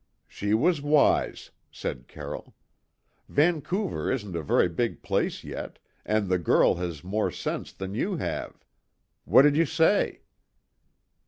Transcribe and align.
"She 0.27 0.55
was 0.55 0.81
wise," 0.81 1.51
said 1.69 2.07
Carroll. 2.07 2.55
"Vancouver 3.29 4.11
isn't 4.11 4.35
a 4.35 4.41
very 4.41 4.67
big 4.67 5.03
place 5.03 5.43
yet, 5.43 5.77
and 6.07 6.27
the 6.27 6.39
girl 6.39 6.73
has 6.77 7.03
more 7.03 7.29
sense 7.29 7.71
than 7.71 7.93
you 7.93 8.15
have. 8.17 8.65
What 9.25 9.43
did 9.43 9.55
you 9.55 9.67
say?" 9.67 10.21